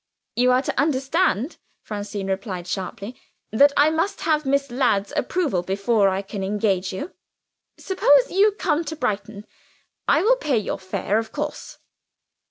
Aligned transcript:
"You 0.35 0.49
are 0.49 0.63
to 0.63 0.79
understand," 0.81 1.57
Francine 1.83 2.25
replied 2.25 2.65
sharply, 2.65 3.15
"that 3.51 3.71
I 3.77 3.91
must 3.91 4.21
have 4.21 4.47
Miss 4.47 4.71
Ladd's 4.71 5.13
approval 5.15 5.61
before 5.61 6.09
I 6.09 6.23
can 6.23 6.43
engage 6.43 6.91
you. 6.91 7.13
Suppose 7.77 8.31
you 8.31 8.53
come 8.53 8.83
to 8.85 8.95
Brighton? 8.95 9.45
I 10.07 10.23
will 10.23 10.37
pay 10.37 10.57
your 10.57 10.79
fare, 10.79 11.19
of 11.19 11.31
course." 11.31 11.77